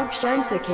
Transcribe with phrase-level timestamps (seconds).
[0.00, 0.72] Club Shunsuke.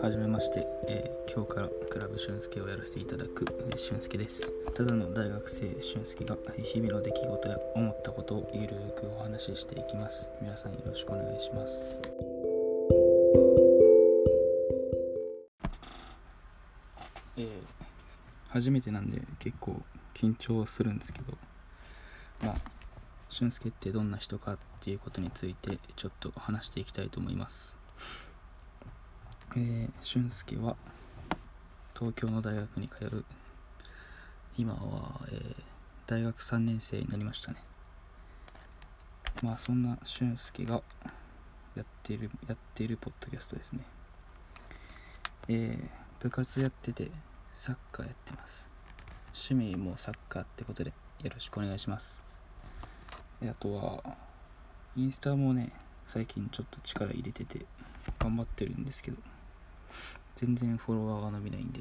[0.00, 3.44] はじめまして、えー今日からクラブ俊介をやらせていただく
[3.76, 4.54] 俊介です。
[4.74, 10.30] ただの大学生俊介が日々の出来事や思ったことをゆるくお話ししていきます。
[10.40, 12.00] 皆さんよろしくお願いします。
[17.36, 17.48] えー
[18.48, 19.76] 初めてなんで結構
[20.14, 21.36] 緊張するんですけど。
[22.42, 22.71] まあ
[23.32, 27.78] 俊介ってどんな人かっていうことについてちょっと話していきたいと思います。
[29.56, 30.76] えー、俊介は
[31.98, 33.24] 東京の大学に通う。
[34.58, 35.62] 今は、えー
[36.04, 37.62] 大学3年生になりましたね。
[39.42, 40.82] まあそんな俊介が
[41.74, 43.80] やっているやっているポッドキャストですね。
[45.48, 45.88] えー
[46.20, 47.10] 部活やってて
[47.54, 48.68] サッカーやってます。
[49.28, 52.31] 趣味もサッカーってことでよろしくお願いします。
[53.48, 54.16] あとは
[54.96, 55.72] インスタもね
[56.06, 57.64] 最近ちょっと力入れてて
[58.18, 59.16] 頑張ってるんですけど
[60.36, 61.80] 全然フォロワーが伸びないんで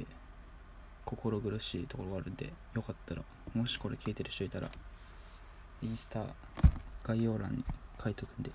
[1.06, 3.22] 心苦しいところがあるんでよかったら
[3.54, 4.70] もしこれ聞いてる人いたら
[5.82, 6.24] インスタ
[7.04, 7.66] 概要欄に
[8.02, 8.52] 書いとくんで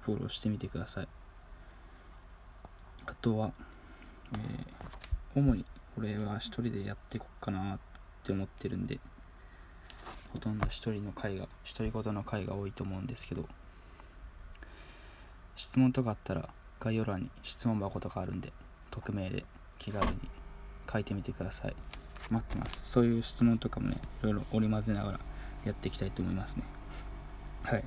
[0.00, 1.08] フォローしてみてください。
[3.06, 3.52] あとは、
[4.32, 4.94] えー
[5.36, 5.64] 主に
[5.96, 7.78] これは一人でやっていこっかなっ
[8.22, 9.00] て思ってるんで
[10.34, 13.46] ほとんど一人の回が独り言の回が多いと思うんですけど
[15.54, 16.48] 質問とかあったら
[16.80, 18.52] 概要欄に質問箱とかあるんで
[18.90, 19.44] 匿名で
[19.78, 20.18] 気軽に
[20.92, 21.74] 書いてみてください。
[22.30, 22.90] 待ってます。
[22.90, 25.20] そういう質問とかもねいろいろ織り交ぜながら
[25.64, 26.64] やっていきたいと思いますね。
[27.62, 27.84] はい。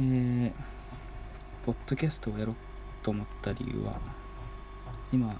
[0.00, 0.52] えー、
[1.64, 2.56] ポッドキャストをやろう
[3.02, 4.00] と思った理由は
[5.12, 5.36] 今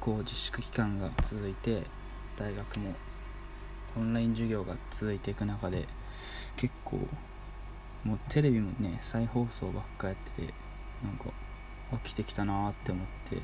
[0.00, 1.84] こう自粛期間が続いて
[2.36, 2.94] 大学も
[3.96, 5.86] オンライン授業が続いていく中で
[6.56, 6.98] 結構
[8.04, 10.54] もうテレビもね再放送ばっかやってて
[11.02, 11.26] なんか
[11.92, 13.36] 飽きてきたなーって思って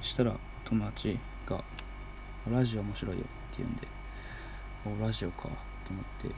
[0.00, 1.62] したら友達が
[2.48, 3.24] 「ラジオ面白いよ」っ
[3.56, 3.88] て言うんで
[4.86, 5.48] 「おラジオか」
[5.84, 6.28] と思って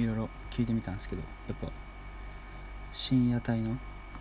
[0.00, 1.68] いろいろ聞いてみたんですけどやっぱ
[2.90, 3.76] 深夜帯の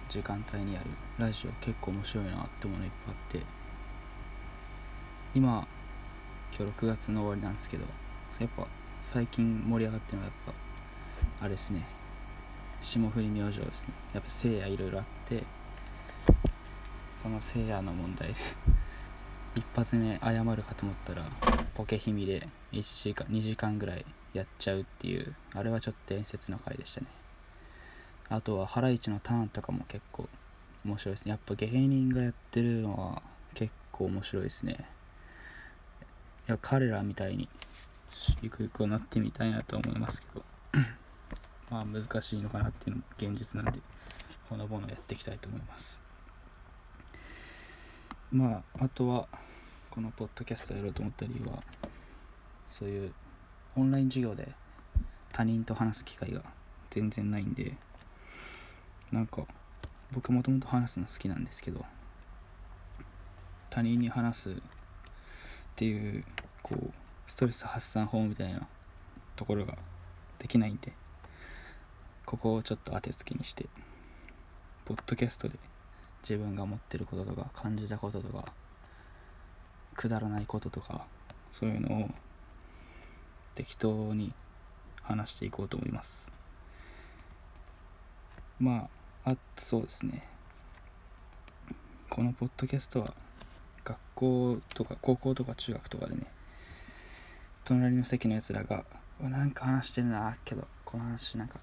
[0.10, 0.86] 時間帯にやる
[1.18, 3.46] ラジオ結構面白いなって思うのいっぱいあって
[5.34, 5.68] 今
[6.56, 7.86] 今日6月の終わりなんですけど
[8.40, 8.68] やっぱ
[9.02, 10.54] 最近盛り上がってるのはやっ
[11.40, 11.86] ぱあれですね。
[12.80, 13.94] 霜降り明星ですね。
[14.14, 15.44] やっぱせいやいろいろあって
[17.16, 18.36] そのせいやの問題で
[19.56, 21.26] 一発目謝るかと思ったら
[21.76, 27.08] ボケ秘密で1時間2時間ぐらいやっちゃうっていうあれはちょっと伝説の回でしたね。
[28.30, 30.28] あとはハライチのターンとかも結構
[30.86, 31.32] 面白いですね。
[31.32, 33.22] やっぱ芸人がやってるのは
[33.54, 34.86] 結構面白いですね。
[36.48, 37.48] や彼らみたいに
[38.42, 40.44] ゆくゆくはなってみたいなと思いますけど。
[41.70, 43.80] まあ難しいのかなっていうのも現実なんで
[44.50, 46.00] ほのぼのやっていきたいと思います。
[48.32, 49.28] まああとは
[49.90, 51.64] このポッドキャストやろうと思った理由は
[52.70, 53.14] そういう
[53.76, 54.50] オンライン授業で
[55.32, 56.44] 他人と話す機会が
[56.90, 57.76] 全然ないんで
[59.12, 59.44] なんか
[60.12, 61.86] 僕もともと話すの好きなんですけど
[63.70, 64.62] 他人に話す
[65.78, 66.24] っていう
[66.64, 66.92] こう
[67.28, 68.68] ストレス発散法みたいな
[69.36, 69.76] ところが
[70.40, 70.92] できないんで
[72.26, 73.68] ここをちょっと当てつけにして
[74.86, 75.60] ポッドキャストで
[76.24, 78.52] 自分が思ってることとか感じたこととか
[79.94, 81.06] くだらないこととか
[81.52, 82.10] そういうのを
[83.54, 84.34] 適当に
[85.04, 86.32] 話していこうと思います。
[88.60, 88.90] ま
[89.26, 90.28] ああそうですね。
[92.10, 93.14] このポッドキャストは
[93.88, 96.28] 学校とか高校とか中学とかでね
[97.64, 98.84] 隣の席のやつらが
[99.22, 101.60] 「うわなんか話してるなけどこの話なんか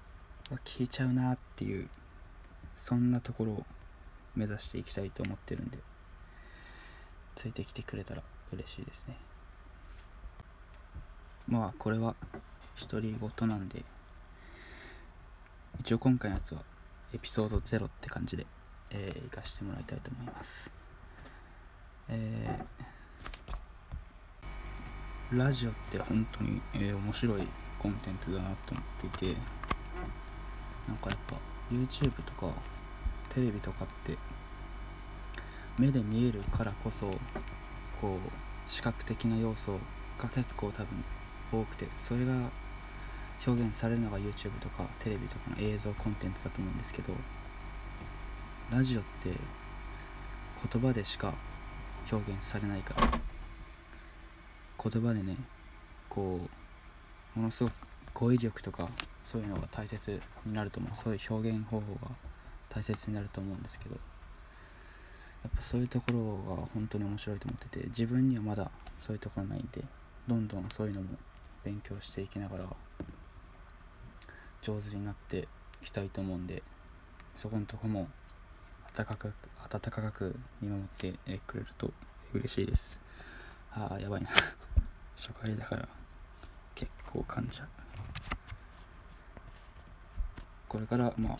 [0.63, 1.87] 聞いちゃうな」っていう
[2.73, 3.65] そんなところを
[4.35, 5.77] 目指していきたいと思ってるんで
[7.35, 9.17] ついてきてくれたら嬉しいですね。
[11.47, 12.15] まあこれは
[12.89, 13.85] 独り言なんで
[15.79, 16.63] 一応今回のやつは
[17.13, 18.47] エピソード0って感じで、
[18.89, 20.84] えー、行かしてもらいたいと思います。
[22.09, 22.65] えー
[25.31, 27.47] ラジオって本当に、えー面白い
[27.79, 29.37] コンテンツだなと思っていて
[30.87, 31.35] なんかやっぱ
[31.71, 32.53] YouTube とか
[33.29, 34.17] テレビとかって
[35.79, 37.07] 目で見えるからこそ
[37.99, 39.73] こう視覚的な要素
[40.17, 41.03] が結構多分
[41.51, 42.51] 多くてそれが
[43.45, 47.13] 表現されるのが YouTube とかテレビとかの映像コンテンツだと思うんですけど
[48.71, 49.31] ラジオって
[50.71, 51.33] 言葉でしか
[52.11, 53.19] 表現されないから。
[54.89, 55.37] 言葉でね
[56.09, 56.39] こ
[57.35, 57.73] うものすごく
[58.13, 58.87] 語彙力とか
[59.23, 60.95] そういうのが大切になると思う。
[60.95, 62.11] そういう表現方法が
[62.69, 63.95] 大切になると思うんですけど。
[65.45, 69.83] やっぱそういうところが本当に面白いと思ってて自分にはまだそういうところないんで
[70.27, 71.09] どんどんそういうのも
[71.63, 72.65] 勉強していきながら
[74.63, 75.47] 上手になって
[75.83, 76.63] いきたいと思うんで
[77.35, 78.07] そこのとこも
[78.97, 81.13] 温かく温かく見守って
[81.45, 81.91] くれると
[82.33, 83.01] 嬉しいです。
[83.71, 84.29] ああやばいな。
[85.17, 85.87] 初回だから。
[86.75, 87.69] 結構噛んじゃう。
[90.69, 91.37] これからまあ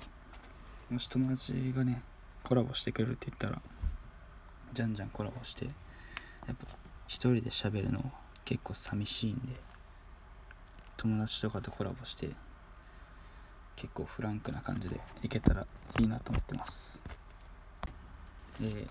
[0.90, 2.02] もし友達がね
[2.44, 3.62] コラボしてくれるって言ったら
[4.74, 5.72] じゃんじゃんコラボしてや
[6.54, 6.68] っぱ
[7.08, 8.12] 一人で喋るの
[8.44, 9.56] 結構寂しいんで
[10.98, 12.30] 友達とかとコラボして
[13.76, 15.66] 結構フランクな感じでいけたら
[16.00, 17.02] いいなと思ってます。
[18.60, 18.88] で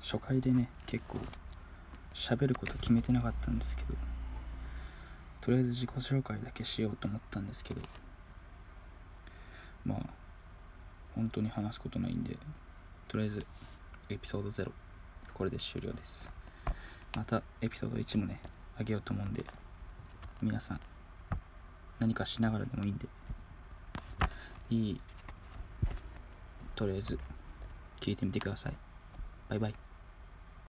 [0.00, 1.18] 初回でね結構
[2.14, 3.94] 喋ること決めてなかったんですけど
[5.40, 7.80] とりあえず自己紹介だけしようと思ったんですけど
[9.84, 9.98] まあ
[11.14, 12.36] 本当に話すことないんで
[13.08, 13.46] とりあえず
[14.08, 14.70] エピソード0
[15.34, 16.30] これで終了です。
[17.16, 18.40] またエピソード1もね
[18.78, 19.44] あげようと思うんで
[20.42, 20.80] 皆さん
[21.98, 23.06] 何かしながらでもいいんで
[24.70, 25.00] いい
[26.74, 27.18] とりあえず
[28.00, 28.85] 聞いてみてください。
[29.48, 29.85] バイバイ